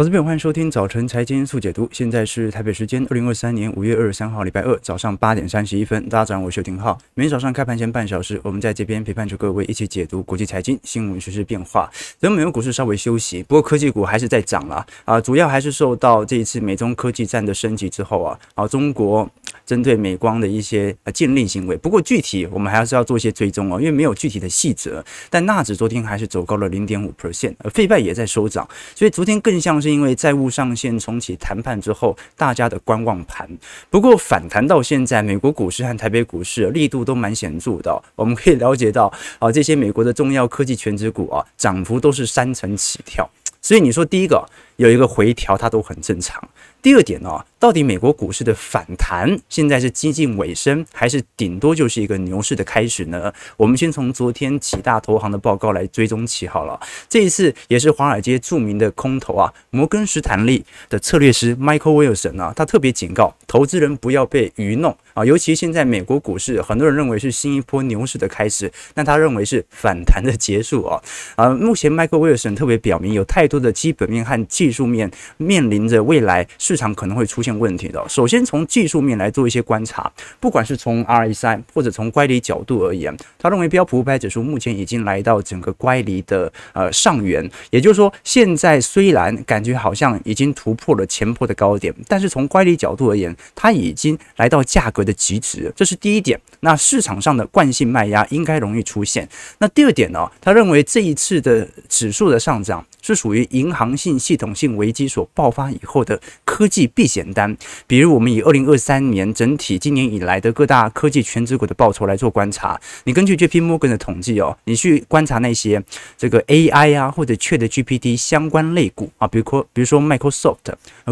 [0.00, 1.88] 投资朋友，欢迎收听早晨财经速解读。
[1.90, 6.08] 现在是台北时间二零二三年五月二十三号，礼拜二早上八点三十一分。
[6.08, 6.96] 大家早上好，我是邱廷浩。
[7.14, 11.90] 每天早上开盘前半小时，我们在这边陪伴着各位一起解读国际财经新闻、时事变化。
[12.20, 19.28] 等美国股市稍微休息，不过科技股还是在涨了啊，主要还是受到这一次美中科技战的升级之后啊，啊，中国。
[19.64, 25.04] 针对美光的一些呃禁令行为，不过具体我们还是要做一些追踪哦，因为没有具体的细则。
[25.28, 33.48] 但纳指昨天还是走高了零点五 percent，而费拜也在收涨，所以昨天更像是是因为债务上限重启谈判之后，大家的观望盘。
[33.88, 43.26] 不过反弹到现在，美国股市和台北股市力度都蛮显著的，我们可以了解到啊，这些美国的重要科技全职股啊，涨幅都是三成起跳。
[43.62, 46.46] 所以你说第一个有一个回调，它都很正常。
[46.80, 53.32] 第二点呢，到底美国股市的反弹现在是接近尾声，还是顶多就是一个牛市的开始呢？
[53.56, 56.78] 我们先从昨天几大投行的报告来追踪起好了。
[57.08, 71.02] 这一次也是华尔街著名的空头啊，摩根士丹利的策略师 Michael Wilson 啊，他特别警告投资人不要被愚弄啊，尤其现在美国股市很多人认为是新一波牛市的开始，但他认为是反弹的结束啊。
[71.34, 76.46] 啊，目前 Michael Wilson 特别表明，有太多的基本面和技术面面临着未来。
[76.68, 78.04] 市场可能会出现问题的。
[78.10, 96.38] 首先从技术面来做一些观察，不管是从 RSI 或者从乖离角度而言，他认为标普五百指数目前已经来到整个乖离的呃上缘，也就是说，现在虽然感觉好像已经突破了前波的高点，但是从乖离角度而言，它已经来到价格的极值，这是第一点。
[96.60, 99.26] 那市场上的惯性卖压应该容易出现。
[99.56, 106.20] 那第二点呢，他认为这一次的指数的上涨是属于银行性系统性危机所爆发以后的。
[106.44, 115.80] 科技避险单，比如我们以二零二三年整体今年以来的各大科技权值股的报酬来做观察，你根据 JP Morgan 的统计哦，你去观察那些
[116.16, 120.56] 这个 AI 啊或者 ChatGPT 相关类股啊，比如说比如说 Microsoft、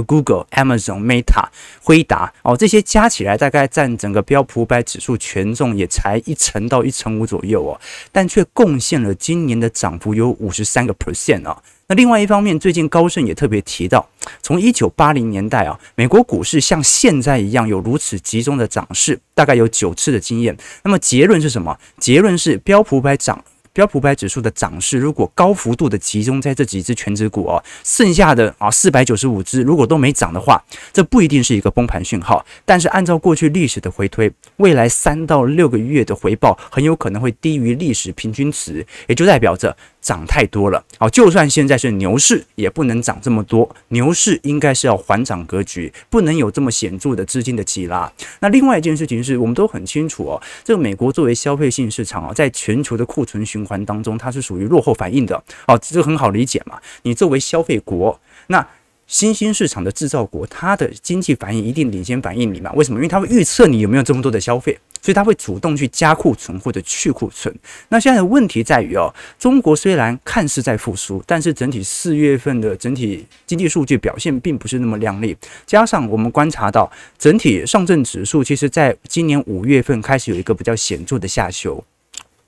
[0.07, 1.47] Google、Amazon、Meta、
[1.81, 7.81] 辉达哦，这些加起来大概占整个标普五百指数权重也才一成到一成五左右哦，
[8.11, 11.63] 但却贡献了今年的涨幅有五十三个 percent 啊。
[11.89, 14.09] 那另外一方面，最近高盛也特别提到，
[14.43, 20.57] 从一九八零年代啊，美国股市像现在一样有如此集中的涨势，大概有九次的经验。
[20.83, 21.79] 那么结论是什么？
[21.99, 23.45] 结论是标普五百涨。
[23.73, 30.65] 标普五百指数的涨势，如果高幅度的集中在这几只全指股哦，剩下的啊四百九十五只如果都没涨的话，
[30.95, 32.43] 这不一定是一个崩盘讯号。
[32.65, 39.77] 但是按照过去历史的回推，未来三到六个月的回报很有可能会低于历史平均值，也就代表着
[40.07, 40.85] 涨太多了。
[41.01, 43.69] 好，就算现在是牛市，也不能涨这么多。
[43.89, 48.11] 牛市应该是要缓涨格局，不能有这么显著的资金的挤拉。
[48.39, 56.79] 那另外一件事情是我们都很清楚哦，这个美国作为消费性市场啊，在全球的库存循环当中，它是属于落后反应的，哦，这很好理解嘛。
[57.03, 58.65] 你作为消费国，那
[59.09, 62.73] 新兴市场的制造国，它的经济反应一定领先反应你嘛？
[62.75, 62.99] 为什么？
[62.99, 67.55] 因为它会预测你有没有这么多的消费，所以它会主动去加库存或者去库存。
[67.91, 69.09] 那现在的问题在于哦，
[69.39, 81.85] 中国虽然看似在复苏，但是整体四月份的整体经济数据表现并不是那么亮丽，加上我们观察到整体上证指数，其实在今年五月份开始有一个比较显著的下修。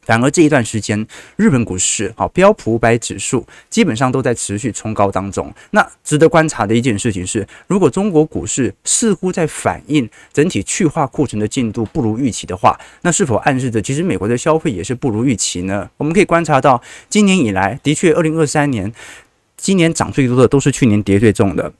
[0.08, 5.52] 反而这一段时间，日本股市啊，标普五百指数基本上都在持续冲高当中。
[5.72, 15.90] 那值得观察的一件事情是，如果中国股市似乎在反映整体去化库存的进度不如预期的话，那是否暗示着其实美国的消费也是不如预期呢？
[15.98, 18.90] 我们可以观察到，今年以来的确，二零二三年
[19.58, 21.70] 今年涨最多的都是去年跌最重的。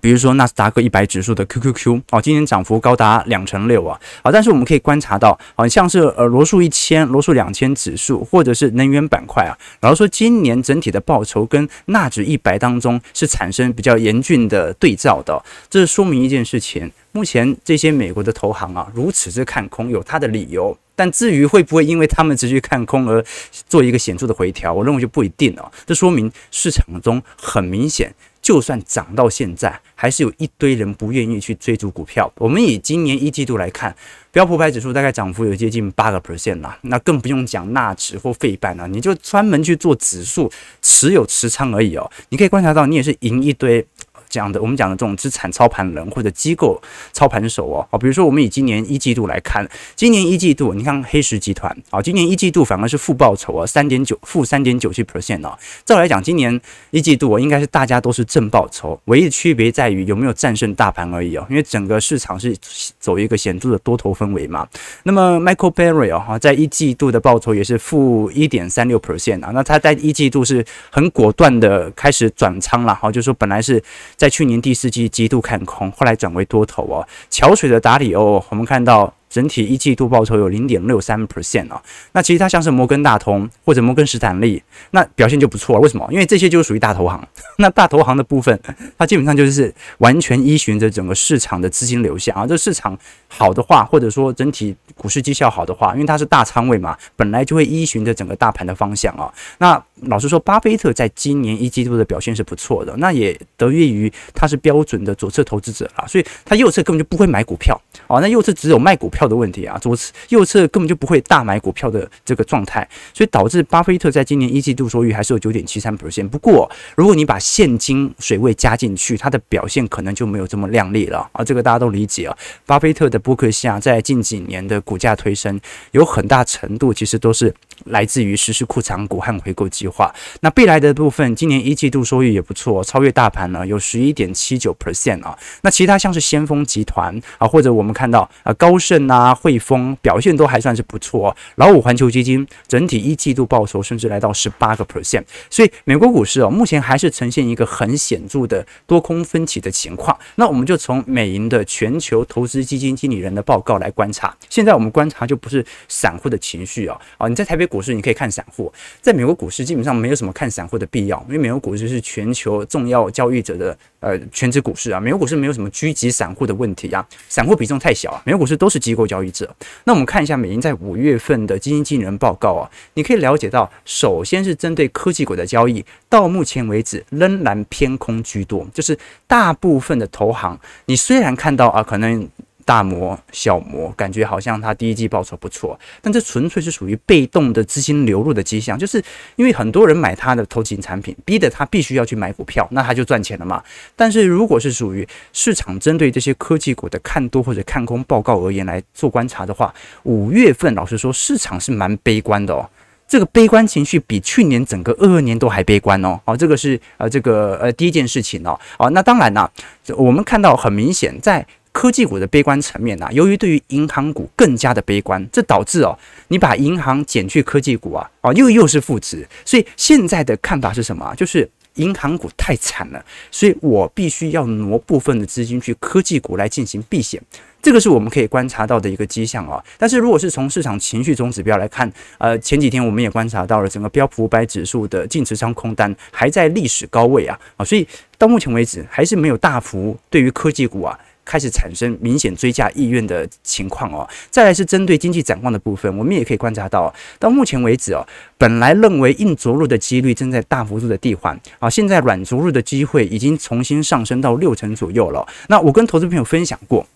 [0.00, 23.22] 比如说纳斯达克一百指数的 QQQ 哦，今年涨幅高达两成六啊，好，但是我们可以观察到，好像是呃罗素一千、罗素两千指数或者是能源板块啊，然后说今年整体的报酬跟纳指一百当中是产生比较严峻的对照的，这是说明一件事情，目前这些美国的投行啊如此之看空，有它的理由，但至于会不会因为他们持续看空而
[23.68, 28.12] 做一个显著的回调，我认为就不一定了，这说明市场中很明显。
[28.42, 32.30] 就算涨到现在，还是有一堆人不愿意去追逐股票。
[32.36, 33.94] 我们以今年一季度来看，
[34.32, 38.88] 标普百指数大概涨幅有接近八个 percent 啦，那更不用讲纳指或费半了。
[38.88, 40.50] 你就专门去做指数
[40.82, 43.86] 持有持仓而已哦，你可以观察到，你也是赢一堆。
[44.32, 46.80] 讲的我们讲的这种资产操盘人或者机构
[47.12, 55.56] 操盘手哦，啊，比如说我们以今年一季度来看，今年一季度你看黑石集团啊，今年一季度反而是负报酬啊，三点九负三点九七 percent 啊。
[55.84, 56.58] 照来讲，今年
[56.90, 62.56] 一季度应该是大家都是正报酬，唯一的区别在于有没有战胜大盘而已哦，因为整个市场是
[62.98, 64.66] 走一个显著的多头氛围嘛。
[65.02, 73.82] 那么 Michael Berry 哦，在一季度的报酬也是负一点三六 percent 啊，那他在一季度是很果断的开始转仓了哈，就是说本来是。
[74.22, 77.04] 在去年第四季极度看空，后来转为多头哦。
[77.28, 79.12] 桥水的达里欧，我们看到。
[79.32, 81.82] 整体一季度报酬有零点六三 percent 啊，
[82.12, 85.80] 那其实它像是摩根大通或者摩根士丹利，那表现就不错了。
[85.80, 86.06] 为什么？
[86.10, 87.26] 因为这些就是属于大投行。
[87.56, 88.60] 那大投行的部分，
[88.98, 92.46] 它基本上就是完全依循着整个市场的资金流向啊。
[92.46, 92.94] 这市场
[93.26, 99.32] 好的话，或者说整体股市绩效好的话，因为它是大仓位嘛，本来就会依循着整个大盘的方向啊。
[99.56, 108.20] 那老实说，巴菲特在今年一季度的表现是不错的，那也得益于他是标准的左侧投资者啊，所以他右侧根本就不会买股票啊。
[108.20, 109.21] 那右侧只有卖股票。
[109.22, 116.28] 票的问题啊，左侧右侧根本就不会大买股票的这个状态，所以导致巴菲特在今年一季度收益还是有九点七三 percent。
[116.28, 121.44] 不过，如果你把现金水位加进去，它的表现可能就没有这么亮丽了啊。
[121.44, 122.36] 这个大家都理解啊。
[122.66, 125.60] 巴菲特的波克夏在近几年的股价推升，
[125.92, 127.54] 有很大程度其实都是
[127.84, 130.12] 来自于实施库藏股和回购计划。
[130.40, 135.38] 那贝莱德部分今年一季度收益也不错，超越大盘呢，有十一点七九 percent 啊。
[135.62, 141.28] 那其他像是先锋集团啊，或者我们看到啊高盛、啊汇丰表现都还算是不错。
[141.28, 145.24] 哦老五环球基金整体一季度报酬甚至来到十八个 percent。
[145.50, 150.16] 所以美国股市哦，目前还是呈现一个很显著的多空分歧的情况。
[150.36, 154.36] 那我们就从美银的全球投资基金经理人的报告来观察。
[154.48, 157.66] 现在我们观察就不是散户的情绪啊啊，你在台北。
[157.72, 158.70] 股市你可以看散户，
[159.00, 169.48] 在美国股市基本上没有什么看散户的必要，因为美国股市是全球重要交易者的呃全职股市啊，美国股市没有什么狙击散户的问题啊，散户比重太小啊，美国股市都是机构交易者。
[169.84, 182.28] 那我们看一下美银在五月份的基金经理人报告啊，你可以了解到，首先是针对科技股的交易，到目前为止仍然偏空居多，就是大部分的投行，你虽然看到啊，可能。
[182.64, 189.02] 大摩、小摩，感觉好像他第一季报酬不错，但这纯粹是属于被动的资金流入的迹象，就是
[189.36, 193.62] 因为很多人买他的投资产品，逼得他必须要去买股票，那他就赚钱了嘛。
[193.94, 199.74] 但是如果是属于市场针对这些科技股的看多或者看空报告而言来做观察的话，
[200.04, 202.68] 五月份老实说市场是蛮悲观的哦，
[203.06, 206.20] 这个悲观情绪比去年整个二二年都还悲观哦。
[206.24, 208.58] 哦，这个是呃这个呃第一件事情哦。
[208.78, 209.50] 哦，那当然啦，
[209.96, 211.46] 我们看到很明显在。
[211.72, 215.98] 科技股的悲观层面啊，由于对于银行股更加的悲观，这导致哦，
[216.28, 221.14] 你把银行减去科技股啊，哦，又又是负值，所以现在的看法是什么啊？
[221.14, 227.20] 就是银行股太惨了，所以我必须要挪部分的资金去科技股来进行避险，
[227.62, 229.64] 这个是我们可以观察到的一个迹象啊。
[229.78, 237.88] 但是如果是从市场情绪总指标来看，呃，前几天我们也观察到了整个标普五百指数的净持仓空单还在历史高位啊，啊，所以
[238.18, 240.98] 到目前为止还是没有大幅对于科技股啊。
[241.24, 244.08] 开始产生明显追加意愿的情况哦。
[244.30, 255.26] 再来是针对经济展望的部分，我们也可以观察到，到目前为止哦，本来认为硬着陆的几率正在大幅度的递缓啊，现在软着陆的机会已经重新上升到六成左右了。
[255.48, 256.86] 那我跟投资朋友分享过，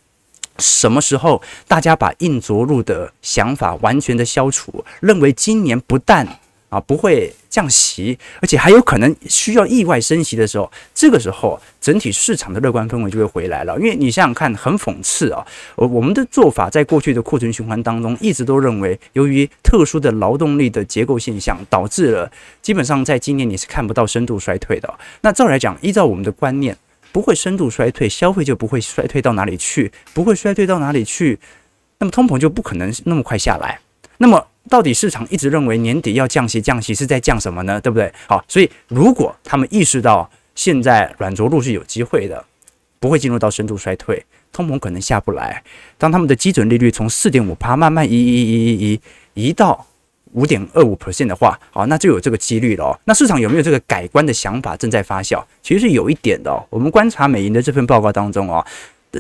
[0.59, 6.27] 什么时候大家把硬着陆的想法完全的消除，认为今年不但
[6.77, 13.79] 啊，不会降息，而且还有可能需要意外升息的时候，这个时候整体市场的乐观氛围就会回来了。
[13.79, 15.43] 因为你想想看，很讽刺啊，
[15.77, 22.31] 我我们的做法在过去的库存循环当中，一直都认为，由于特殊的劳动力的结构现象，导致了
[22.61, 24.93] 基本上在今年你是看不到深度衰退的。
[25.23, 26.77] 那照来讲，依照我们的观念，
[27.11, 31.39] 不会深度衰退，消费就不会衰退到哪里去，不会衰退到哪里去，
[32.01, 33.81] 那么通膨就不可能那么快下来。
[34.19, 37.81] 那么到底市场一直认为年底要降息，降息是在降什么呢？
[37.81, 38.13] 对不对？
[38.27, 42.45] 好，所以如果他们意识到现在软着陆是有机会的，
[42.99, 45.63] 不会进入到深度衰退，通膨可能下不来。
[45.97, 49.01] 当他们的基准利率从四点五趴慢慢移移移移移
[49.35, 49.87] 移到
[50.33, 52.99] 五点二五 percent 的话，好，那就有这个几率了。
[53.05, 55.43] 那市场有没有这个改观的想法正在发酵？
[55.63, 56.67] 其实是有一点的。
[56.71, 58.67] 我们观察美银的这份报告当中哦，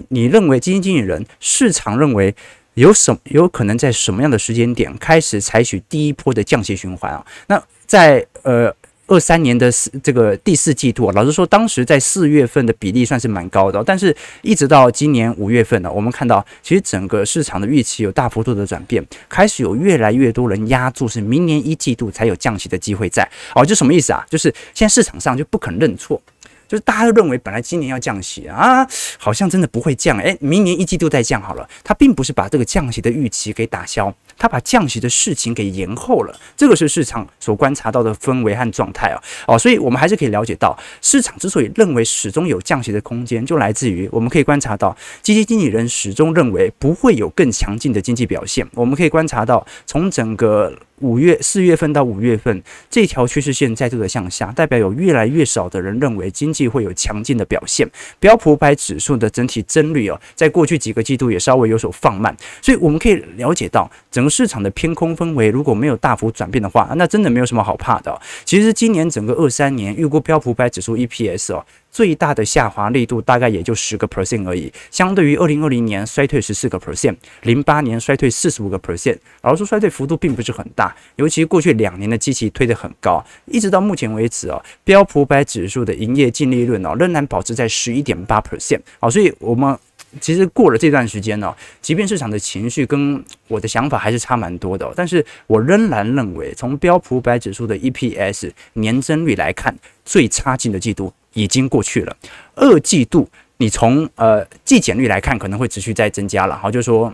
[0.08, 2.34] 你认为基金经理人市场认为？
[2.76, 7.24] 有什有可能在什么样的时间点开始采取第一波的降息循环啊？
[7.46, 8.70] 那在呃
[9.06, 24.22] 二三年的四这个第四季度，老实说，当时在四月份的比例算是蛮高的，但是一直到今年五月份呢，我们看到其实整个市场的预期有大幅度的转变，开始有越来越多人压住是明年一季度才有降息的机会在哦，就什么意思啊？
[24.28, 26.20] 就是现在市场上就不肯认错。
[26.68, 28.86] 就是大家都认为本来今年要降息啊，
[29.18, 31.68] 好像真的不会降，诶，明年一季度再降好了。
[31.84, 36.38] 它并不是把这个降息的预期给打消，他把降息的事情给延后了。
[36.56, 39.22] 这个是市场所观察到的氛围和状态啊。
[39.46, 48.66] 哦，所以我们还是可以了解到，市场之所以认为始终有降息的空间，就来自于我们可以观察到，基金经理人始终认为不会有更强劲的经济表现。
[48.74, 57.86] 我们可以观察到，从整个五月四月份到五月份，这条趋势线再度的向下，代表有越来越少的人认为经济会有强劲的表现。
[58.18, 68.20] 标普五百指数的整体增率哦，在过去几个季度也稍微有所放慢，所以我们可以了解到，整市场的偏空氛围如果没有大幅转变的话，那真的没有什么好怕的。
[68.44, 71.64] 其实今年整个二三年预估标普百指数 EPS 哦。
[71.92, 89.74] 最大的下滑力度大概也就十个 percent 而已，相对于二零二零年衰退十四个 percent，零八年衰退四十五个 percent，老实说衰退幅度并不是很大，尤其过去两年的基期推得很高，一直到目前为止哦，标普百指数的营业净利润哦仍然保持在十一点八 percent，好，所以我们
[90.20, 101.12] 其实过了这段时间呢，即便市场的情绪跟我的想法还是差蛮多的，但是我仍然认为从标普五百指数的 EPS 年增率来看，最差劲的季度。
[101.36, 102.16] 已经过去了，
[102.54, 107.12] 二季度你从呃季减率来看，可能会持续在增加了，好，就是说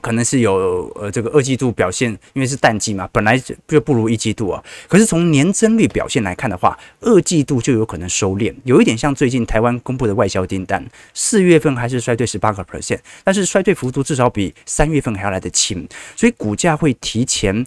[0.00, 4.62] 可能是有呃这个二季度表现，因为是淡季嘛，本来就不如一季度啊。
[4.88, 10.84] 可是从年增率表现来看的话，二季度就有可能收敛，有一点像最近台湾公布的外销订单，
[11.14, 17.64] 四月份还是衰退十八个 percent，但是衰退幅度至少比三月份还要来得轻，所以股价会提前。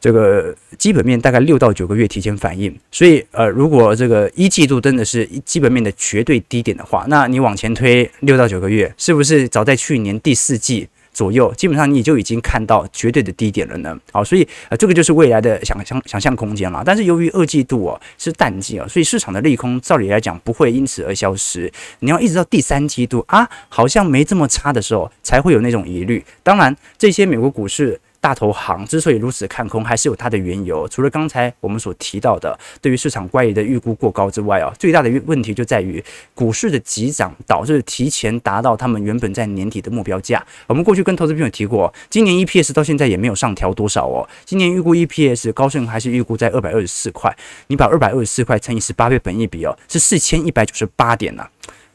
[0.00, 13.98] 这个基本面大概六到九个月提前反应，所以呃，如果这个一季度真的是基本面的绝对低点的话，那你往前推六到九个月，是不是早在去年第四季左右，基本上你就已经看到绝对的低点了呢？
[14.12, 16.82] 好，所以呃，这个就是未来的想象想象空间了。
[16.84, 21.72] 但是由于二季度哦是淡季啊，所以市场的利空照理来讲不会因此而消失。
[22.00, 26.22] 你要一直到第三季度啊，好像没这么差的时候，才会有那种疑虑。
[26.42, 27.98] 当然，这些美国股市。
[28.24, 30.88] 大投行之所以如此看空，还是有它的缘由。
[30.88, 36.02] 除了刚才我们所提到的对于市场乖离的预估过高之外啊，最大的问题就在于
[36.34, 40.42] 股市的急涨导致提前达到他们原本在年底的目标价。
[40.66, 44.26] 我们过去跟投资朋友提过，今年 EPS 到现在也没有上调多少哦。
[44.46, 51.46] 今年预估 EPS 高盛还是预估在二百二十四块，你把二百二十四块乘以十八倍本益比哦，是四千一百九十八点呐、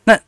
[0.03, 0.19] 那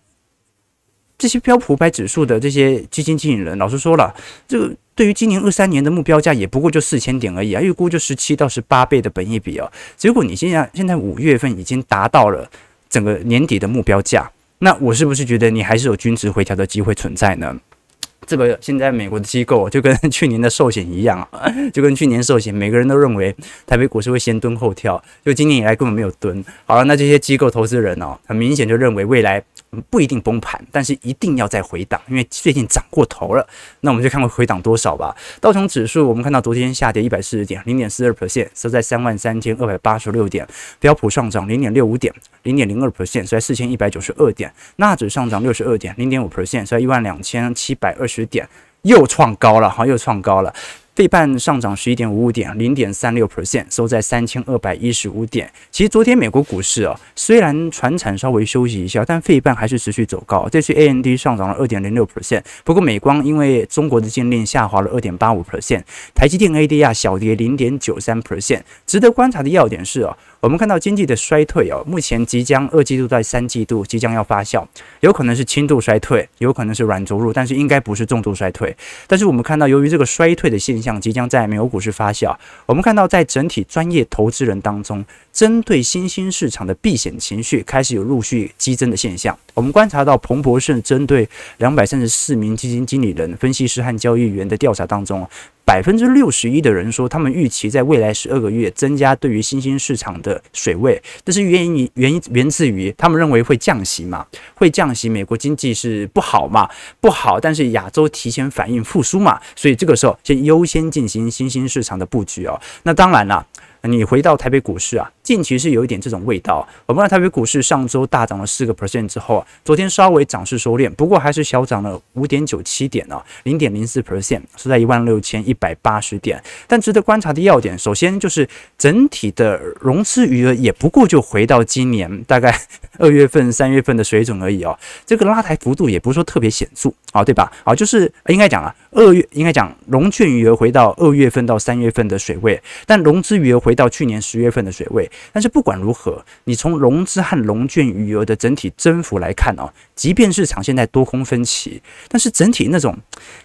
[1.19, 4.15] 这些标普五百指数的这些基金经理人，老实说了，
[4.47, 4.75] 这个。
[5.01, 9.67] 对于今年二三年的目标价也不过就四千点而已啊，预估就十七到十八倍的本益比哦。
[9.97, 12.47] 结果你现在现在五月份已经达到了
[12.87, 14.29] 整个年底的目标价，
[14.59, 17.59] 那我是不是觉得你还是有均值回调的机会存在呢？
[18.27, 26.45] 这个现在美国的机构就跟去年的寿险一样啊，就跟去年寿险，每个人都认为台北股市会先蹲后跳，就今年以来根本没有蹲。
[26.67, 29.43] 好了，那这些机构投资人哦，很明显就认为未来。
[29.89, 33.47] 不一定崩盘，但是一定要再回档，因为最近涨过头了。
[33.79, 35.15] 那我们就看会回档多少吧。
[35.39, 40.45] 道琼指数，我们看到昨天下跌一百四十点，零点四二 percent，收在三万三千二百八十六点。
[40.79, 42.13] 标普上涨零点六五点，
[42.43, 44.53] 零点零二 percent，收在四千一百九十二点。
[44.75, 48.47] 纳指上涨六十二点，零点五 percent，收在一万两千七百二十点，
[48.81, 50.53] 又创高了，哈，又创高了。
[50.93, 55.49] 费半上涨十一点五五点，零点三六 percent，收在三千二百一十五点。
[55.71, 60.49] 其实昨天美国股市啊，虽然船产稍微休息一下，但费半还是持续走高。
[60.51, 65.81] 这次 AMD 上涨了二点零六 percent，不过美光因为中国的禁令下滑了二点八五 percent，
[66.13, 68.61] 台积电 ADR 小跌零点九三 percent。
[68.85, 74.65] 值得观察的要点是啊，我们看到经济的衰退哦，目前即将二季度到三季度即将要发酵，
[75.01, 78.75] 有可能是轻度衰退，有可能是软着陆，但是应该不是重度衰退。
[79.05, 82.35] 但是我们看到，由于这个衰退的现象，即将在美国股市发酵。
[82.65, 89.37] 我们看到，在整体专业投资人当中，针对新兴市场的避险情绪开始有陆续激增的现象。
[89.53, 95.29] 我们观察到，彭博社针对两百三十四名基金经理人、分析师和交易员的调查当中，
[95.71, 101.01] 百分之六十一的人说，他们预期在未来十二个月增加对于新兴市场的水位。
[101.23, 104.27] 这是原因原因源自于他们认为会降息嘛？
[104.53, 106.69] 会降息，美国经济是不好嘛？
[106.99, 109.39] 不好，但是亚洲提前反应复苏嘛？
[109.55, 112.59] 所以这个时候先优先进行新兴市场的布局哦。
[112.83, 113.47] 那当然了。
[113.83, 116.67] 你回到台北股市啊，近期是有一点这种味道。
[116.85, 126.43] 我们看台北股市上周大涨了四个 percent 之后啊，昨天稍微涨势收敛，不过还是小涨了五点九七点啊，零点零四 percent，是在一万六千一百八十点。
[126.67, 128.45] 但值得观察的要点，首先就是
[128.77, 132.53] 整体的融资余额也不过就回到今年大概
[132.97, 134.77] 二月份、三月份的水准而已哦。
[135.05, 137.49] 这个拉抬幅度也不是说特别显著啊，对吧？
[137.63, 143.61] 啊，就是应该讲啊，二月应该讲融券余额回到二月份到三月份的水位，但融资余额。
[143.61, 152.97] 回到去年十月份的水位，但是不管如何，你从融资和融券余额的整体增幅来看哦，即便市场现在多空分歧，但是整体那种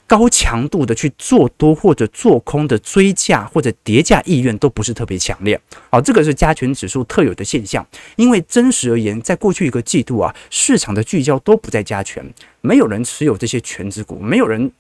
[0.07, 5.61] 高强度的去做多或者做空的追价或者跌价意愿都不是特别强烈。
[5.91, 12.25] 好，这个是加权指数特有的现象，因为真实而言，在过去一个季度啊，市场的聚焦都不在加权，
[12.61, 14.71] 没有人持有这些权值股，没有人。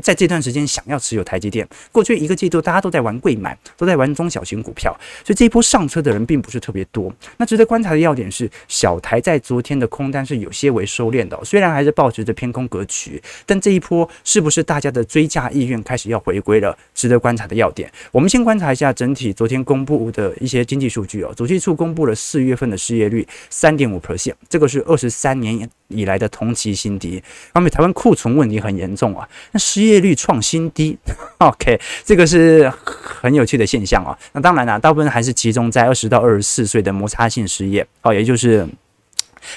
[0.00, 7.12] 在这段时间想要持有台积电，过去一个季度大家都在玩贵买，都在玩中小型股票，所以这一波上车的人并不是特别多。
[7.36, 16.76] 那值得观察的要点是，小台在昨天的空单是有些为收敛的，虽然还是保持着偏空格局，但这一波是不是大家的追价意愿开始要回归了？
[16.94, 21.32] 值得观察的要点，我们先观察一下整体昨天公布的一些经济数据哦。
[21.36, 27.22] 主计处公布了四月份的失业率三点五 percent，这个是二十三年以来的同期新低。
[27.54, 30.96] 因为台湾库存问题很严重啊，那失失业率创新低，
[31.38, 34.16] OK，这个是很有趣的现象啊。
[34.32, 38.64] 那当然了，大部分还是集中在二十到二十四岁的摩擦性失业，哦，也就是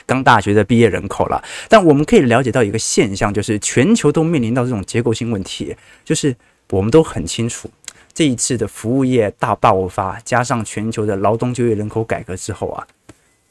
[0.07, 1.43] 刚大学的毕业人口了。
[1.69, 6.35] 但我们可以了解到一个现象，就是全球都面临到这种结构性问题，就是
[6.71, 7.69] 我们都很清楚，
[8.11, 12.87] 这一次的服务业大爆发，加上全球的劳动就业人口改革之后啊，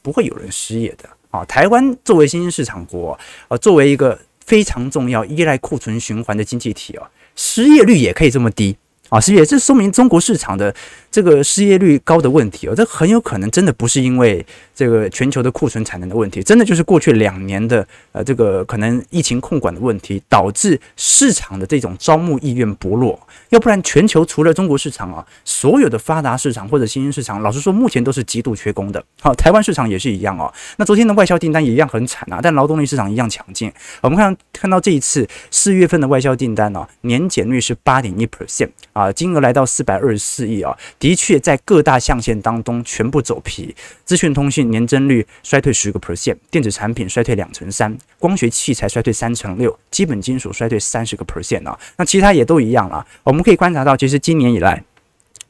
[0.01, 1.45] 不会有人失业的啊。
[1.45, 3.17] 台湾作为新兴市场国
[3.47, 4.19] 啊，作为一个。
[4.45, 8.77] 非常重要，依赖库存循环的经济体哦，失业率也可以这么低
[9.09, 9.19] 啊！
[9.19, 10.73] 失业，这说明中国市场的
[11.11, 23.19] 这个失业率高的问题哦，这很有可能真的不是因为这个全球的库存产能的问题，真的就是过去两年的呃这个可能疫情控管的问题，导致市场的这种招募意愿薄弱。
[23.49, 29.03] 要不然，全球除了中国市场啊，所有的发达市场或者新兴市场，老实说，目前都是极度缺工的。
[29.21, 30.51] 好，台湾市场也是一样哦。
[30.77, 33.71] 那昨天的外销订单也一样很惨啊，但劳动力市场一样强劲。
[34.01, 43.73] 我们看看到这一次四月份的外销订单呢，年减率是八点一 percent 啊，金额来到四百二十四亿啊，的确在各大象限当中全部走皮。
[44.03, 51.79] 资讯通讯年增率衰退十个 percent，电子产品衰退两成三，光学器材衰退三成六，基本金属衰退三十个 percent 啊。
[51.95, 53.45] 那其他也都一样了，我们。
[53.45, 54.83] 可以观察到，其实今年以来，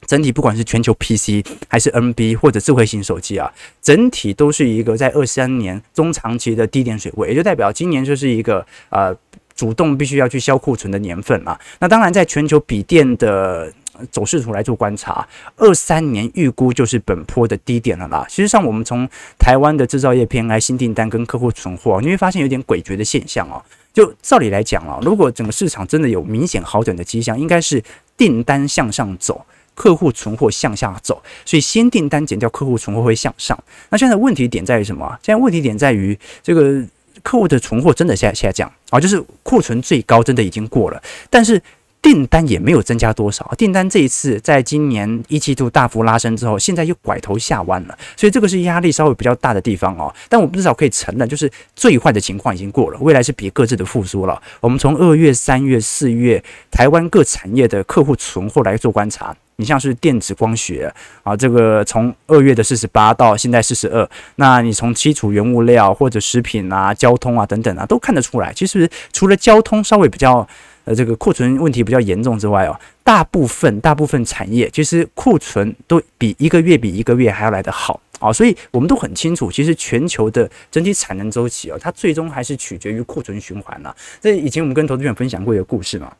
[0.06, 3.50] 整体不管是全球 PC 还是 NB 或者智慧型手机啊，
[3.82, 9.16] 整体都是一个在二三年中长期的低点水位，也就代表今年就是一个呃
[9.56, 11.58] 主动必须要去销库存的年份嘛。
[11.80, 13.72] 那当然，在全球笔电的
[14.12, 18.26] 走势图来做观察，二三年预估就是本波的低点了啦。
[18.28, 19.08] 实际上，我们从
[19.40, 23.64] 台湾的制造业 PMI 新订单跟客户存货，你会发现有点诡谲的现象哦。
[23.94, 27.82] 就照理来讲啊，如果整个市场真的有明显好转的迹象，应该是
[28.18, 33.58] 订单向上走，客户存货向下走，所以先订单减掉客户存货会向上。
[33.90, 35.18] 那现在问题点在于什么？
[35.24, 36.86] 现在问题点在于这个
[37.26, 41.60] 客户的存货真的下下降啊，就是库存最高真的已经过了，但是。
[42.06, 50.14] 订单也没有增加多少，订单这一次在今年一季度大幅拉升之后，现在又拐头下弯了，所以这个是压力稍微比较大的地方哦。
[50.30, 54.40] 但我们至少可以承认，就是最坏的情况已经过了，未来是比各自的复苏了。
[54.62, 70.48] 我们从二月、三月、四月台湾各产业的客户存货来做观察，你像是电子光学啊，这个从二月的四十八到现在四十二，那你从基础原物料或者食品啊、交通啊等等啊，都看得出来，其实除了交通稍微比较。
[70.86, 83.96] 呃，这个库存问题比较严重之外哦，大部分大部分产业其实库存都比一个月比一个月还要来得好啊，所以我们都很清楚，其实全球的整体产能周期哦，它最终还是取决于库存循环了。
[84.22, 86.14] 这以前我们跟投资人分享过一个故事嘛。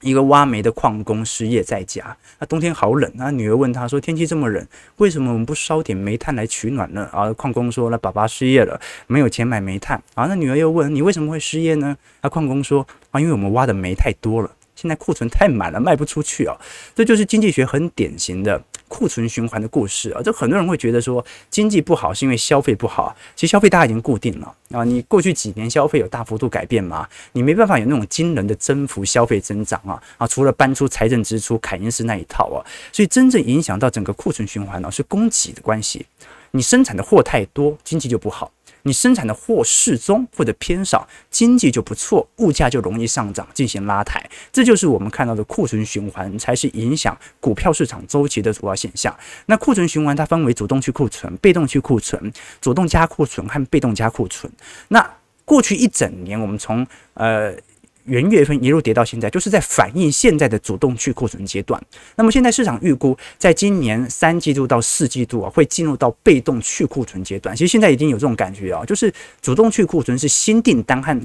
[0.00, 4.66] 一个挖煤的矿工失业在家，那冬天好冷，那女儿问他说：“天气这么冷，
[4.98, 16.54] 为什么我们不烧点煤炭来取暖呢？”啊，矿工说：“那爸爸失业了，没有钱买煤炭。”啊，那女儿又问：“你为什么会失业呢？”啊，矿工说：“啊，因为我们挖的煤太多了。”现在库存太满了，卖不出去啊。
[16.94, 18.60] 这就是经济学很典型的
[18.94, 20.22] 库存循环的故事啊。
[20.22, 24.84] 就很多人会觉得说经济不好是因为消费不好，其实消费大家已经固定了啊。
[24.84, 27.08] 你过去几年消费有大幅度改变吗？
[27.32, 30.26] 你没办法有那种惊人的增幅消费增长啊啊！
[30.28, 36.06] 除了搬出财政支出凯因斯那一套啊，所以真正影响到整个库存循环呢，是供给的关系。
[36.52, 38.52] 你生产的货太多，经济就不好。
[38.84, 44.22] 你生产的货适中或者偏少，经济就不错，物价就容易上涨，进行拉抬。
[44.52, 49.14] 这就是我们看到的库存循环，才是影响股票市场周期的主要现象。
[49.46, 54.52] 那库存循环它分为主动去库存、被动去库存、主动加库存和被动加库存。
[54.88, 55.10] 那
[55.44, 57.54] 过去一整年，我们从呃。
[58.04, 61.82] 元月份一路跌到现在，就是在反映现在的主动去库存阶段。
[62.16, 67.54] 那么现在市场预估，在今年三季度到四季度啊，会进入到被动去库存阶段。
[67.56, 71.18] 其实现在已经有这种感觉啊，就是主动去库存是新订单和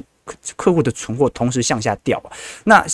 [0.55, 2.21] 客户的存货同时向下掉。
[2.63, 2.85] 那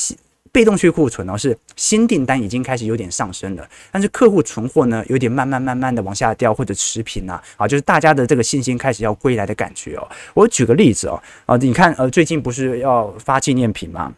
[0.56, 10.08] 被动去库存呢，是新订单已经开始有点上升了，但是客户存货呢有点慢慢慢慢的往下掉或者持平啊，啊，就是大家的这个信心开始要归来的感觉哦。
[10.34, 14.14] 我举个例子哦，啊，你看呃最近不是要发纪念品吗？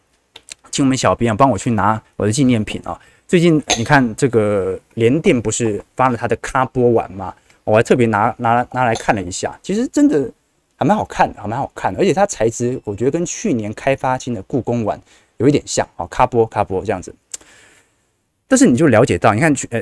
[0.69, 2.95] 请我们小编帮我去拿我的纪念品啊。
[3.27, 7.33] 最近你看这个联电不是发了他的咖波丸吗？
[7.63, 10.29] 我还特别拿拿拿来看了一下，其实真的
[10.75, 15.01] 还蛮好看的，还蛮好看的，而且它材质我觉得跟去年开发新的故宫丸
[15.37, 17.13] 有一点像啊，咖波卡波这样子。
[18.47, 19.81] 但是你就了解到，你看去呃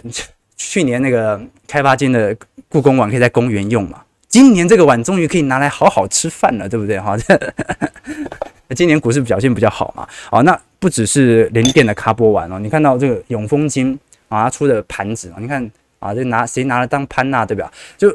[0.55, 2.35] 去年那个开发金的
[2.67, 7.15] 故宫碗可以在公园用嘛，今年这个碗终于可以拿来好好吃饭了，对不对哈？
[8.75, 17.71] 今年股市表现比较好嘛，哦，那不只是联电的咖波碗哦，你看到这个永丰金啊出的盘子啊，你看啊这拿谁拿来当盘呐，对吧？
[17.97, 18.09] 就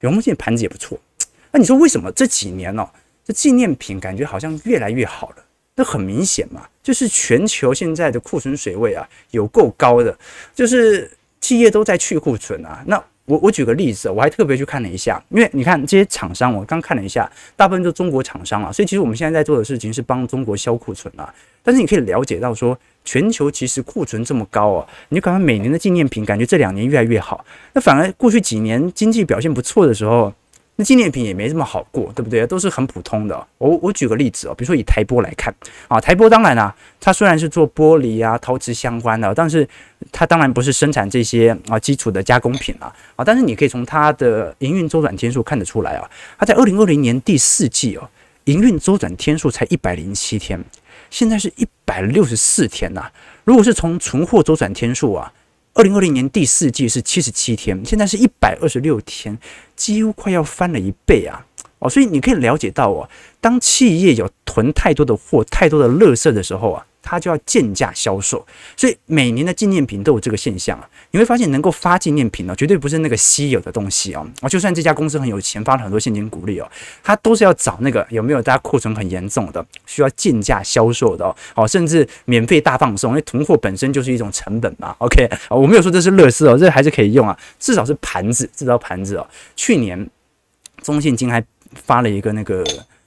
[0.00, 0.96] 永丰金盘子也不错，
[1.50, 2.88] 那你说为什么这几年哦
[3.24, 5.36] 这纪念品感觉好像越来越好了？
[5.76, 10.16] 那很明显嘛，就是全球现在的库存水位啊，有够高的，
[10.54, 11.10] 就是
[11.40, 12.82] 企业都在去库存啊。
[12.86, 21.34] 那我我举个例子，我还特别去看了一下，因为你看这些厂商，我刚看了一下，大部分都中国厂商啊，所以其实我们现在在做的事情是帮中国销库存啊。
[21.62, 30.32] 但是你可以了解到说，全球其实库存这么高啊，你就感觉每年的纪念品感觉这两年越来越好，那反而过去几年经济表现不错的时候。
[30.76, 32.44] 那纪念品也没这么好过，对不对？
[32.46, 33.46] 都是很普通的。
[33.58, 35.54] 我我举个例子哦，比如说以台玻来看
[35.86, 39.68] 啊，台玻当然啊，它虽然是做玻璃啊、陶瓷相关的，但是
[40.10, 43.24] 它当然不是生产这些啊基础的加工品啊啊。
[43.24, 48.10] 但是你可以从它的营运周转天数看得出来啊，它在二零二零年第四季哦，
[48.46, 50.60] 营运周转天数才一百零七天，
[51.08, 53.08] 现在是一百六十四天呐。
[53.44, 55.32] 如果是从存货周转天数啊。
[55.74, 59.36] 二零二零年第四季是七十七天，现在是一百二十六天，
[59.74, 61.44] 几乎快要翻了一倍啊！
[61.80, 63.08] 哦，所以你可以了解到哦，
[63.40, 66.86] 当企业有囤太多的货、太多的垃圾的时候啊。
[67.04, 68.44] 它就要贱价销售，
[68.76, 70.88] 所以每年的纪念品都有这个现象啊。
[71.10, 74.26] 你会发现，能够发纪念品呢，绝对不是那个稀有的东西哦。
[74.40, 76.68] 啊，就算这家公司很有钱，发了很多现金股利哦，
[77.02, 81.36] 它都是要找那个有没有大家库存很严重的，需要贱价销售的哦。
[81.54, 84.96] 哦甚至免费大放送，因为囤货本身就是一种成本嘛。
[84.98, 87.38] OK，我没有说这是垃圾哦，这还是可以用啊。
[87.58, 89.26] 至少是盘子，至少盘子哦。
[89.54, 90.08] 去年
[90.82, 92.64] 中信金还发了一个那个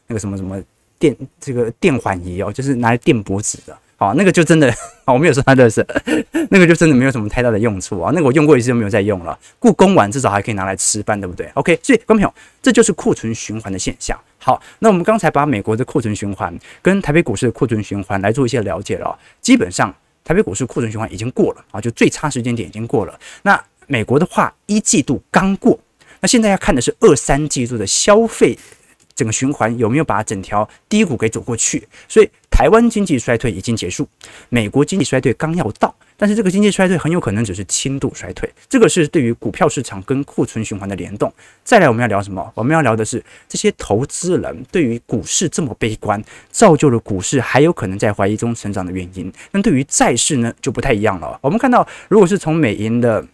[0.07, 0.61] 那个什么什么
[0.99, 3.77] 电这个电缓仪哦，就是拿来垫脖子的。
[3.99, 4.71] 好，那个就真的，
[5.05, 5.83] 我没有说它的是，
[6.51, 8.11] 那个就真的没有什么太大的用处啊。
[8.13, 9.37] 那个我用过一次就没有再用了。
[9.57, 14.15] 故宫碗至少还可以拿来吃饭，对不对？OK，所以观众朋友，这就是库存循环的现象。
[14.37, 19.17] 好，那我们刚才把美国的库存循环跟台北股市的库存循环来做一些了解了。
[19.41, 19.91] 基本上，
[20.23, 23.19] 台北股市库存循环已经过了啊，就最差时间点已经过了。
[23.41, 25.79] 那美国的话，一季度刚过，
[26.19, 28.55] 那现在要看的是二三季度的消费。
[29.17, 31.85] 整个循环有没有把整条低谷给走过去？
[32.07, 34.07] 所以台湾经济衰退已经结束，
[34.49, 38.47] 美国经济衰退刚要到，但是这个经济衰退很有可能只是轻度衰退。
[38.69, 41.33] 这个是对于股票市场跟库存循环的联动。
[41.63, 42.51] 再来，我们要聊什么？
[42.53, 49.33] 我们要聊的是这些投资人对于股市这么悲观，造就了股市还有可能在怀疑中成长的原因。
[49.51, 51.37] 那对于债市呢，就不太一样了。
[51.41, 53.25] 我们看到，如果是从美银的。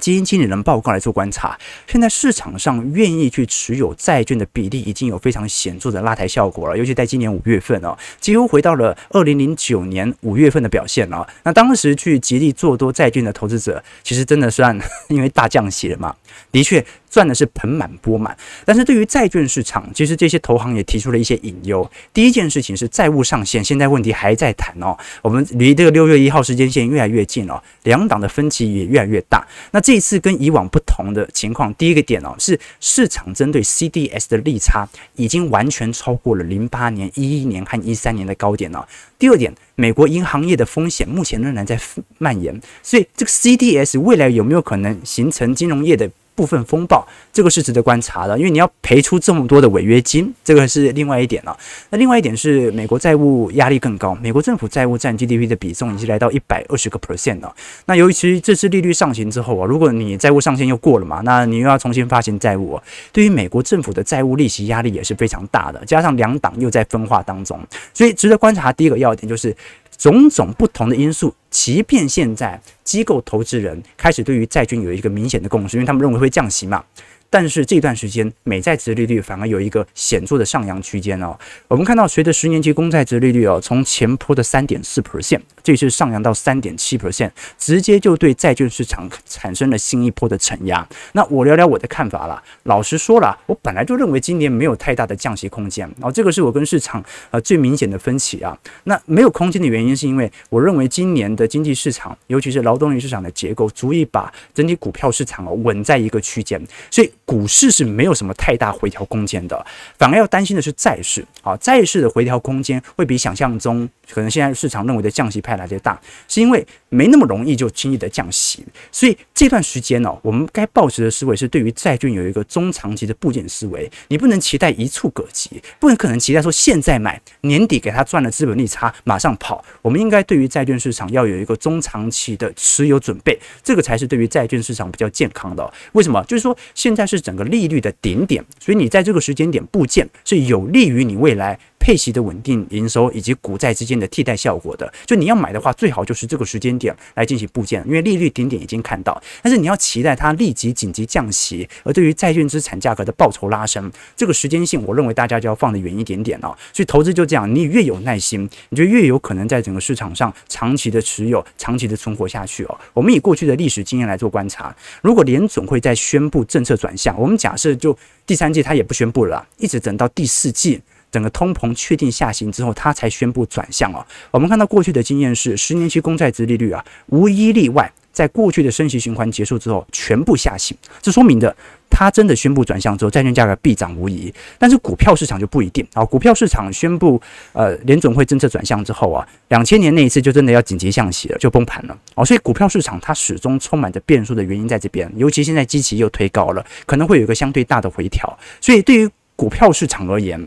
[0.00, 11.26] 基金经理人报告来做观察，现在市场上愿意去持有债券的比例已经有非常显著的拉抬效果了，尤其在今年五月份哦，几乎回到了二零零九年五月份的表现了。
[11.44, 14.76] 那当时去极力做多债券的投资者，其实真的算
[15.08, 16.16] 因为大降息了嘛，
[16.50, 16.84] 的确。
[17.10, 21.90] 赚的是盆满钵满，但是对于债券市场，其实这些投行也提出了一些隐忧。
[22.14, 24.96] 第一件事情是债务上限，现在问题还在谈哦。
[25.20, 29.46] 我们离这个六月一号时间线越来越近了，两党的分歧也越来越大。
[29.72, 38.86] 那这一次跟以往不同的情况，第一个点哦，是市场针对 CDS 的利差已经完全超过了零八年、一一年和一三年的高点了。
[39.18, 41.78] 第二点，美国银行业的风险目前仍然在
[42.18, 51.54] 蔓延，所以这个 CDS 未来有没有可能形成金融业的部分风暴，这个是值得观察的，因为你要赔出这么多的违约金，这个是另外一点了。
[51.90, 57.54] 那另外一点是，美国债务压力更高，美国政府债务占 GDP 的比重已经来到一百二十个 percent 了。
[57.84, 62.80] 那尤其实这次利率上行之后啊，如果你债务上限又过了嘛，那你又要重新发行债务，
[63.12, 65.84] 对于美国政府的债务利息压力也是非常大的。
[65.84, 67.60] 加上两党又在分化当中，
[67.92, 68.72] 所以值得观察。
[68.72, 69.54] 第一个要点就是。
[70.00, 76.82] 种种不同的因素，即便现在机构投资人开始对于债券有一个明显的共识，因为他们认为会降息嘛。
[77.30, 81.38] 但是这段时间美债殖利率反而有一个显著的上扬区间哦。
[81.68, 90.86] 我们看到，随着十年期公债殖利率哦，从前坡的三点四 percent，这次上扬到三点七 percent，直接就对债券市场产生了新一波的承压。
[91.12, 92.42] 那我聊聊我的看法啦。
[92.64, 98.58] 老实说了，我本来就认为今年没有太大的降息空间哦，这个是我跟市场呃最明显的分歧啊。
[98.84, 109.64] 那没有空间的原因是因为我认为今年的经济市场，尤其是劳动力市场的结构，足以把整体股票市场哦稳在一个区间，所以股市是没有什么太大回调空间的，
[109.96, 111.24] 反而要担心的是债市。
[111.42, 135.72] 啊，债市的回调空间会比想象中可能现在市场认为的降息派来的大，是因为没那么容易就轻易的降息，所以这段时间呢，我们该抱持的思维是对于债券有一个中长期的布局思维，你不能期待一触可及，不能可能期待说现在买，年底给他赚了资本利差马上跑，我们应该对于债券市场要有一个中长期的持有准备，这个才是对于债券市场比较健康的。
[135.92, 136.22] 为什么？
[136.24, 141.58] 就是说现在是整个利率的顶点，所以你在这个时间点布建是有利于你未来。
[141.80, 149.20] 配息的稳定营收以及股债之间的替代效果的，就你要买的话，最好就是这个时间点来进行布建，因为利率顶点已经看到。
[149.42, 156.54] 但是你要期待它立即紧急降息，而对于债券资产价格的报酬拉升，这个时间性，我认为大家就要放得远一点点哦。
[156.72, 162.78] 所以投资就这样，你越有耐心，你就越有可能在整个市场上长期的持有、长期的存活下去哦。
[162.92, 170.80] 我们以过去的历史经验来做观察，如果联总会在宣布政策转向，我们假设就第三季它也不宣布了，一直等到第四季。
[171.10, 174.04] 整个通膨确定下行之后，它才宣布转向哦。
[174.30, 180.76] 我们看到过去的经验是，十年期公债殖利率啊，无一例外，在过去的升息循环结束之后，全部下行。
[181.00, 181.54] 这说明的，
[181.88, 184.32] 它真的宣布转向之后，债券价格必涨无疑。
[184.58, 186.04] 但是股票市场就不一定啊。
[186.04, 187.20] 股票市场宣布
[187.52, 192.24] 呃联准会政策转向之后啊，两千年那一次就真的要紧急降息了，就崩盘了哦。
[192.24, 198.38] 所以股票市场它始终充满着变数的原因在这边，尤其现在基期又推高了，可能会有一个相对大的回调。
[198.60, 200.38] 所以对于股票市场而言，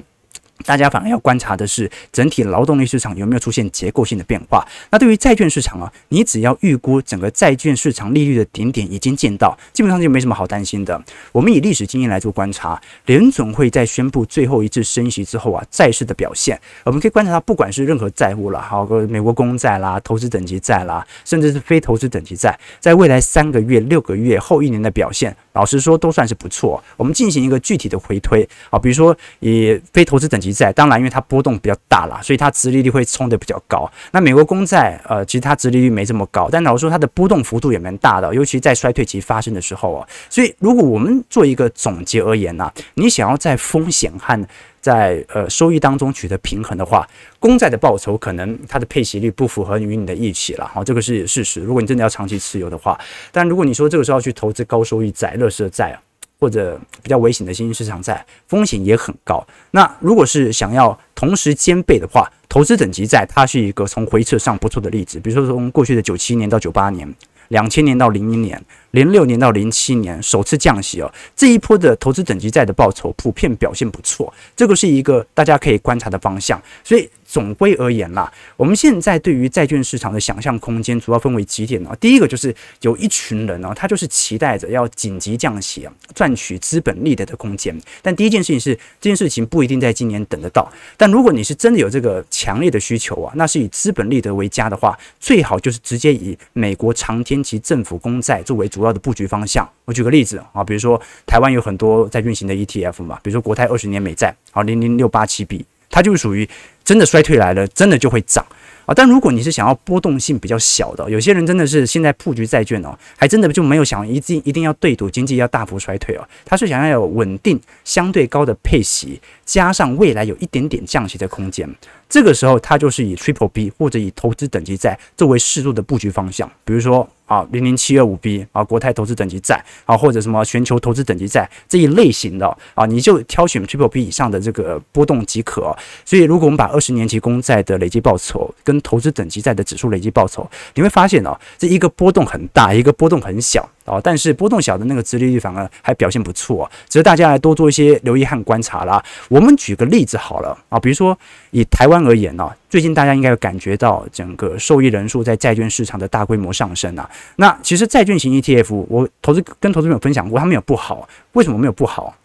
[0.65, 4.65] 大家反而要观察的是整体劳动力市场有没有出现结构性的变化。
[4.91, 11.01] 那对于债券市场啊，你只要预估整个债券市场利率的顶点已经见到，基本上就没什么好担心的。
[11.31, 26.81] 我们以历史经验来做观察，联准会在宣布最后一次升息之后啊，债市的表现，我们可以观察到，不管是任何债务了，好个美国公债啦、投资等级债啦，甚至是非投资等级债，在未来三个月、六个月后一年的表现，老实说都算是不错。
[26.95, 33.91] 我们进行一个具体的回推啊，比如说以非投资等级债，当然因为它波动比较大啦，所以它殖利率会冲得比较高。
[34.11, 40.07] 那美国公债，呃，其实它殖利率没这么高，但老实说它的波动幅度也蛮大的，尤其在衰退期发生的时候啊。
[40.29, 44.47] 所以如果我们做一个总结而言呢，你想要在风险和
[44.79, 47.07] 在呃收益当中取得平衡的话，
[47.39, 51.61] 公债的报酬可能它的配息率不符合于你的预期了，好，这个是事实。
[51.61, 52.99] 如果你真的要长期持有的话，
[53.31, 55.97] 但如果你说这个时候要去投资高收益债、乐视债啊。
[56.43, 59.41] 或者比较危险的新兴市场债，风险也很高。
[59.71, 65.21] 那如果是想要同时兼备的话，投资等级债它是一个从回撤上不错的例子。
[65.21, 67.09] 比如说从过去的九七年到九八年，
[67.47, 68.61] 两千年到零一年，
[68.93, 76.59] 零六年到零七年首次降息哦，这一波的投资等级债的报酬普遍表现不错，这个是一个大家可以观察的方向。
[76.83, 77.07] 所以。
[77.25, 81.89] 总归而言啦，我们现在对于债券市场的想象空间主要分为几点呢？
[81.99, 87.75] 第一个就是有一群人呢，他就是期待着要紧急降息啊，赚取资本利得的空间。
[88.03, 90.71] 但第一件事情是，这件事情不一定在今年等得到。
[90.95, 99.67] 但如果你是真的有这个强烈的需求啊，那是以资本利得为佳的话，最好就是直接以美国长天期政府公债作为主主要的布局方向。
[99.85, 106.47] 我举个例子啊，比如说台湾有很多在运行的 ETF 嘛，比如说国泰二十年美债啊，零零六八七 B，它就是属于。
[106.83, 108.45] 真的衰退来了，真的就会涨
[108.85, 108.93] 啊！
[108.93, 121.73] 但如果你是想要波动性比较小的，有些人真的是现在布局债券哦，还真的就没有想一定一定要对赌经济要大幅衰退哦，他是想要有稳定相对高的配息，加上未来有一点点降息的空间，
[122.13, 127.09] 这个时候它就是以 Triple B 或者以投资等级债作为适度的布局方向，比如说。
[127.25, 132.45] 啊，零零七二五 B 啊，国泰投资等级债啊，或者什么全球投资等级债这一类型的
[132.75, 135.75] 啊，你就挑选 Triple B 以上的这个波动即可。
[136.05, 149.03] 所以，如果我们把二十年期公债的累计报酬跟投资等级债的指数累计报酬，你会发现哦，这一个波动很大，一个波动很小哦，但是波动小的那个殖利率反而还表现不错，值得大家来多做一些留意和观察啦。
[149.29, 151.17] 我们举个例子好了啊，比如说
[151.51, 152.49] 以台湾而言呢。
[152.69, 157.07] 最近大家应该有感觉到整个受益人数在债券市场的大规模上升啊。
[157.35, 161.07] 那其实债券型 ETF，我投资跟投资朋友分享过，他们有不好。
[161.33, 162.15] 为什么没有不好？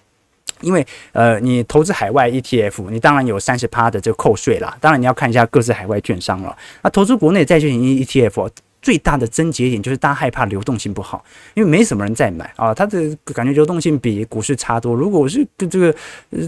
[0.63, 4.75] 因为呃，你投资海外 ETF，你当然有三十趴的这个扣税啦。
[4.81, 6.57] 当然你要看一下各自海外券商了。
[6.81, 8.49] 那投资国内债券型 ETF。
[8.81, 14.95] 最大的症结点就是大家害怕流动性不好，因为没什么人在买啊，它的感觉流动性比股市差多。
[14.95, 15.95] 如果我是跟这个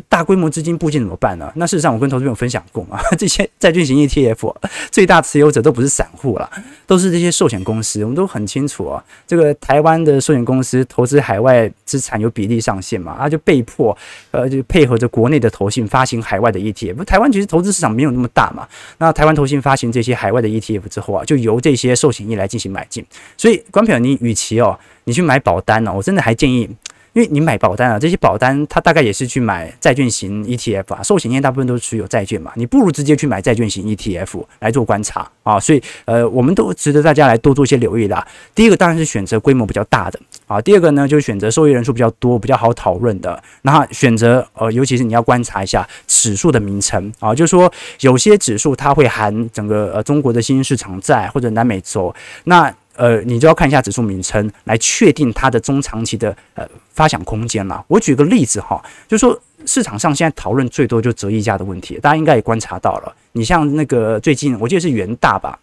[0.09, 1.53] 大规模资金布局怎么办呢？
[1.57, 4.55] 那事实上我跟投资朋友分享过嘛， 这些债券型 ETF
[4.91, 6.49] 最大持有者都不是散户了，
[6.87, 8.03] 都是这些寿险公司。
[8.03, 13.97] 我们都很清楚啊，这个台湾的寿险公司投资海外资产有比例上限嘛，他就被迫
[14.31, 17.05] 呃就配合着国内的投信发行海外的 ETF。
[17.05, 18.67] 台湾其实投资市场没有那么大嘛，
[18.99, 23.05] 那台湾投信发行这些海外的 ETF 之后啊，就由这些寿险业来进行买进。
[23.37, 26.69] 所以，观众朋友，你与其哦，你去买保单呢，我真的还建议，
[27.13, 35.59] 因为你买保单啊，这些保单它大概也是去买债券型 ETF 啊，寿险业大部分都是持有债券嘛，你不如直接去买债券型 ETF 来做观察啊。
[35.59, 38.27] 所以，呃，我们都值得大家来多做一些留意的。
[38.55, 40.21] 第一个当然是选择规模比较大的
[40.51, 43.41] 啊，第二个呢就是选择受益人数比较多、比较好讨论的。
[43.63, 52.13] 那选择呃，尤其是你要观察一下指数的名称啊，就是说有些指数它会含整个呃中国的新兴市场债或者南美洲
[52.45, 52.75] 那。
[52.97, 57.83] 呃，你就要看一下指数名称来确定它的中长期的呃发想空间了。
[57.89, 63.15] 我举个例子哈，就是说市场上现在讨论最多就折溢价的问题，大家应该也观察到了。
[63.33, 65.59] 你像那个最近我记得是元大吧，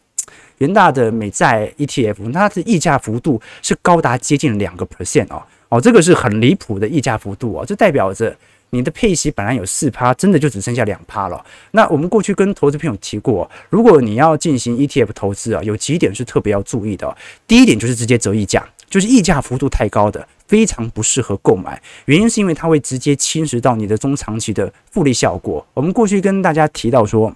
[0.58, 8.36] 元大的美债 ETF，它的溢价幅度是高达接近两个 percent 哦，哦，这个是很离谱的溢价幅度哦，这代表着。
[8.72, 11.42] 你的配息本来有四趴，真的就只剩下两趴了。
[11.72, 17.16] 那我们过去跟投资朋友提过，如果你要进行 ETF 投资啊，有几点是特别要注意的。
[17.48, 21.82] 第一点就是直接折溢价，就是溢价幅度太高的，非常不适合购买。
[22.08, 25.66] 原因是因为它会直接侵蚀到你的中长期的复利效果。
[25.74, 27.34] 我们过去跟大家提到说。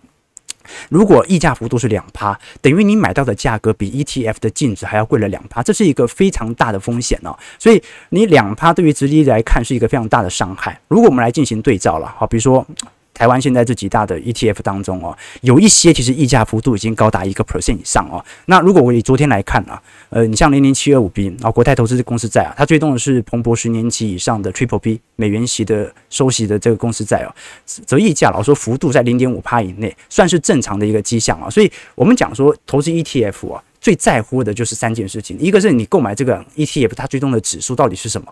[0.89, 7.38] 如果溢价幅度是两趴，等于你买到的价格比 ETF 的净值还要贵了两趴，这是一个非常大的风险哦。
[7.60, 10.80] 所以你两趴对于直接来看是一个非常大的伤害。
[10.88, 12.65] 如果我们来进行对照了，好，比如说。
[13.13, 18.24] 台湾现在这几大的 ETF 当中哦，有一些其实溢价幅度已经高达一个 percent 以上哦。
[18.45, 27.30] 那如果我以昨天来看啊，呃，你像零零七二五 B 啊，国泰投资公司债啊，它追踪的是彭博十年期以上的 Triple B 美元息的收息的这个公司债哦，
[27.65, 31.50] 则溢价老说幅度在零点五趴以内，算是正常的一个迹象啊。
[31.50, 38.28] 所以我们讲说投资 ETF 啊，最在乎的就是三件事情，一个是你购买这个 ETF 它追踪的指数到底是什么。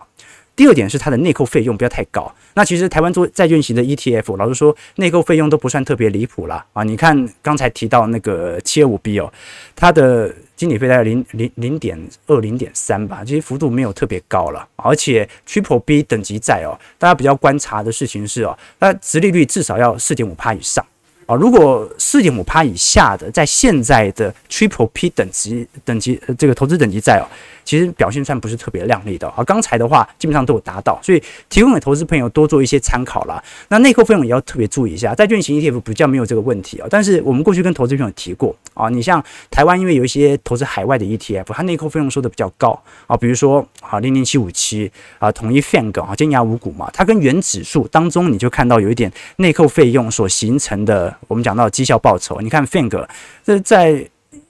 [0.60, 2.30] 第二点是它的内扣费用不要太高。
[2.52, 6.62] 那其实台湾做债券型的 ETF，老实说内扣费用都不算特别离谱啦。
[6.74, 6.82] 啊。
[6.82, 9.32] 你看刚才提到那个七二五 B 哦，
[9.74, 14.68] 它的经理费大概零零零点二零点三吧，其实幅度没有特别高了。
[14.76, 20.84] 而且 Triple B 等级债哦，大家比较观察的事情是哦，它殖利率至少要四点五趴以上。
[21.30, 27.26] 啊，如果四点五趴以下的，在现在的 Triple P 等级等级这个投资等级债哦，
[27.64, 29.28] 其实表现算不是特别亮丽的。
[29.28, 33.40] 啊，刚才的话基本上都有达到，所以提供给投资朋友多做一些参考啦。
[33.68, 36.88] 那内扣费用也要特别注意一下，债券型 ETF 比较没有这个问题啊。
[36.90, 44.90] 但是我们过去跟投资朋友提过啊，你像台湾因为有一些投资海外的 ETF，它内扣费用收的比较高啊，比如说啊零零七五七
[45.20, 51.16] 啊统一 FANG 啊尖牙五股嘛，它跟原指数当中你就看到有一点内扣费用所形成的。
[51.28, 53.06] 我们讲到绩效报酬，你看 FANG
[53.44, 54.08] 这在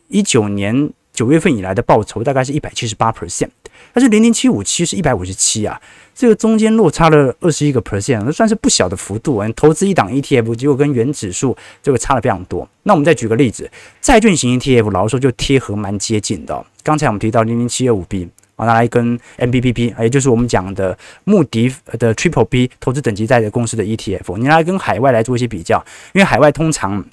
[0.09, 3.51] 一九年九月份以来的报酬大概是一百七十八 percent，
[3.93, 5.81] 但是零零七五七是一百五十七啊，
[6.15, 9.47] 这个中间落差了二十一个 percent，那算是不小的幅度啊。
[9.47, 12.67] 你投资一档 ETF，结果跟原指数这个差了非常多。
[12.85, 16.65] 那我们再举个例子，债券型 ETF，老实说就贴合蛮接近的。
[16.83, 18.29] 刚才我们提到零零七二五 B。
[18.64, 27.05] 拿来跟 MBBP，也就是我们讲的穆迪的 Triple B 投资等级债的公司的 ETF，你拿来跟海外来做一些比较，因为海外通常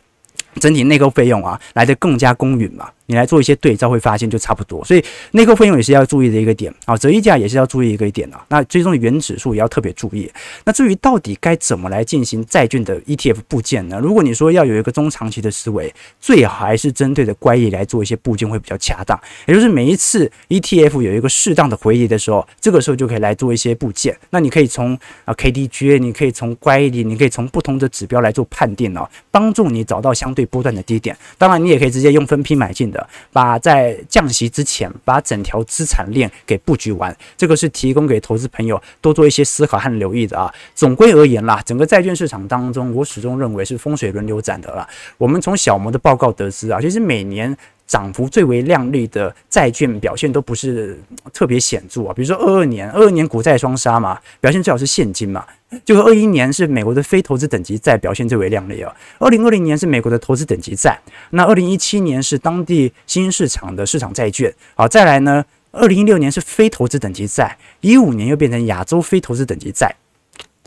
[0.59, 2.89] 整体内购费用啊来的更加公允嘛。
[3.07, 8.45] 你来做一些对照，会发现就差不多，所以内扣费用也是要注意的一个点啊，折溢价也是要注意一个点啊。
[8.49, 10.31] 那最终的原指数也要特别注意。
[10.65, 13.99] 那至于到底该怎么来进行债券的 ETF 部件呢？
[13.99, 19.19] 如果你说要有一个中长期的思维，最好还是针对的乖离来做一些部件会比较恰当。
[19.45, 24.17] 也就是每一次 ETF 有一个适当的回离的时候，这个时候就可以来做一些部件。
[24.31, 31.15] 那你可以从啊 KDJ，你可以从乖离，你可以从不同的指标来做判定哦，帮助你找到相对波段的低点。
[31.37, 32.96] 当然，你也可以直接用分批买进的。
[33.31, 40.53] 把在降息之前，把整条资产链给布局完，这个是提供给投资朋友多做一些思考和留意的啊。
[40.75, 44.87] 总归而言啦，整个债券市场当中，我始终认为是风水轮流转的啦。
[45.17, 47.57] 我们从小摩的报告得知啊，其实每年。
[47.87, 50.99] 涨幅最为亮丽的债券表现都不是
[51.33, 55.45] 特别显著啊，比如说二二年，二二年股债双杀嘛，表现最好是现金嘛。
[55.83, 58.93] 就和二一年是美国的非投资等级债表现最为亮丽啊。
[59.19, 60.99] 二零二零年是美国的投资等级债，
[61.31, 64.53] 那二零一七年是当地新兴市场的市场债券。
[64.75, 69.93] 好，再来呢，二零一六年是非投资等级债，一五年又变成亚洲非投资等级债。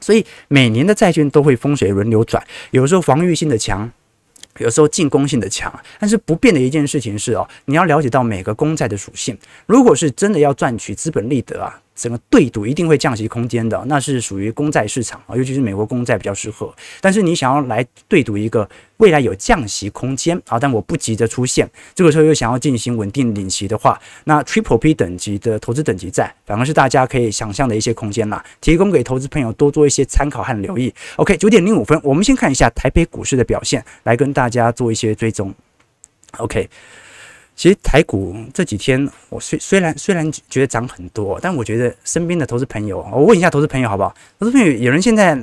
[0.01, 3.91] 所以每年的债券都会风水轮流转，有时候防御性的强。
[4.61, 9.37] 有时候进攻性的强，但是不变的一件事情是哦，你要了解到每个公债的属性。
[9.67, 16.75] 如果是真的要赚取资本利得啊，整个对赌一定会降息空间的，那是属于公债市场啊，尤其是美国公债比较适合。
[16.99, 30.95] 但是你想要来对赌一个未来有降息空间啊，但我不急着出现，这个时候又想要进行稳定领息的话，那 Triple P 等级的投资等级债，反而是大家可以想象的一些空间啦，提供给投资朋友多做一些参考和留意。
[31.17, 35.55] OK，九点零五分，我们先看一下台北股市的表现，来跟大家做一些追踪。
[36.39, 36.67] OK。
[37.61, 44.15] 其实台股这几天，我虽虽然虽然觉得涨很多，但我觉得身边的投资朋友，我问一下投资朋友好不好？
[44.39, 45.39] 投资朋友有人现在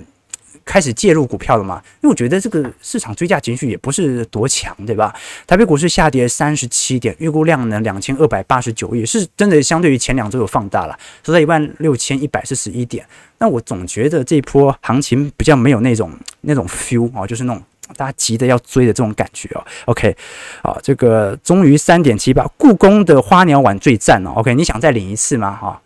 [0.65, 1.79] 开始介入股票了吗？
[2.01, 5.15] 因为我觉得这个市场追价情绪也不是多强，对吧？
[5.45, 13.05] 台北股市下跌三十七点，预估量呢两千二百八十九亿，是真的相对于前两周有放大了，收在一万六千一百四十一点。
[13.37, 16.11] 那我总觉得这一波行情比较没有那种
[16.41, 17.61] 那种 feel 啊，就是那种。
[17.95, 20.15] 大家急着要追的这种感觉哦，OK，
[20.61, 25.51] 啊，这个终于三点七八，故宫的花鸟碗最赞哦，OK，你想再领一次吗？
[25.51, 25.81] 哈，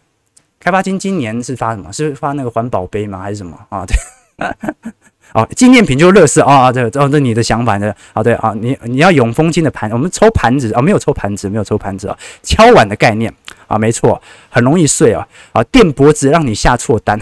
[0.59, 1.91] 开发金今年是发什么？
[1.93, 3.19] 是发那个环保杯吗？
[3.19, 3.85] 还是什么啊？
[3.85, 3.95] 对，
[5.33, 7.93] 哦，纪念品就是乐事啊，对，哦，这你的想法呢？
[8.13, 13.33] 啊，对啊，你你要永丰金的盘，我们抽盘子啊，没有抽盘子，没有抽盘子啊，敲碗的概念
[13.67, 17.17] 啊，没错，很容易碎啊，啊，电脖子让你下错单。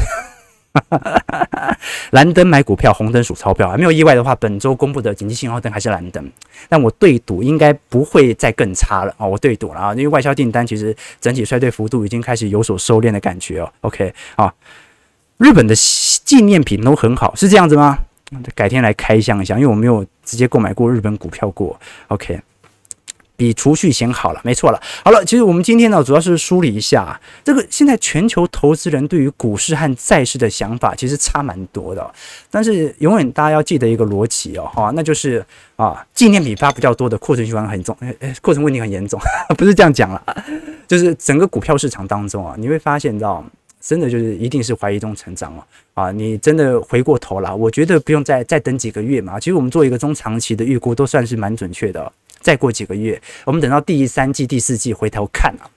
[2.11, 3.69] 蓝灯买股票，红灯数钞票。
[3.69, 6.31] 啊没有意外的话，本周公布的紧急信号灯还是蓝灯。
[6.67, 9.25] 但我对赌应该不会再更差了啊！
[9.25, 13.71] 我对赌了啊，因为外销订单其实整体衰退幅度已经开始有所收敛的感觉哦。
[13.81, 14.53] OK 啊，
[15.37, 17.99] 日本的纪念品都很好，是这样子吗？
[18.53, 21.79] 改天来开箱一下，因为我没有直接购买过日本股票过。
[22.09, 22.39] OK。
[23.39, 24.81] 比储蓄险好了，没错了。
[25.01, 32.05] 好了，其实我们今天呢，主要是梳理一下这个现在全球投资人对于股市和债市的想法，其实差蛮多的。
[32.51, 35.43] 但是永远大家要记得一个逻辑哦，哈，那就是
[35.77, 39.17] 啊，纪念品发比较多的库存循环很重，诶诶，库存问题很严重，
[39.57, 40.21] 不是这样讲了，
[40.85, 43.41] 就是整个股票市场当中啊，你会发现到
[43.79, 45.63] 真的就是一定是怀疑中成长哦。
[45.93, 49.39] 啊，你真的回过头了，我觉得不用再再等几个月嘛。
[49.39, 52.11] 其实我们做一个中长期的预估，都算是蛮准确的。
[52.39, 55.69] 再过几个月，我们等到第三季、第四季回头看啊，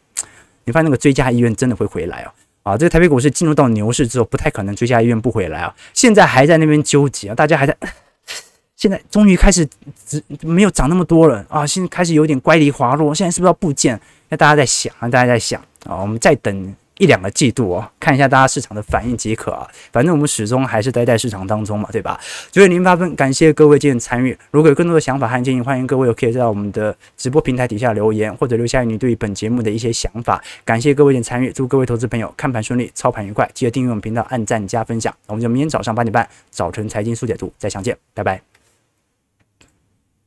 [0.64, 2.32] 你发现那个追加意愿真的会回来哦。
[2.62, 5.74] 啊，这个台北股市进入到牛市之后，不太可能追加意愿不回来啊。
[5.92, 7.76] 现在还在那边纠结啊，大家还在，
[8.76, 9.68] 现在终于开始
[10.06, 14.00] 只没有涨那么多了啊，现在开始有点乖离滑落，现在是不是要布件？
[14.28, 16.74] 那大家在想啊，大家在想啊，我们再等。
[17.02, 19.66] 一两个季度哦，看一下大家市场的反应即可啊。
[19.90, 22.16] 反正我们始终还是待在市场当中嘛，对吧？
[22.52, 24.38] 九点零八分，感谢各位今天参与。
[24.52, 30.40] 如果有更多的想法和建议，欢迎各位可以在我们的直播平台底下留言，或者留下你对于本节目的一些想法。
[30.64, 33.50] 感谢各位的参与，祝各位投资朋友看盘顺利，操盘愉快。
[33.52, 35.12] 记得订阅我们频道，按赞加分享。
[35.26, 38.51] 我们就明天早上八点半，早晨财经速解读再相见，拜拜。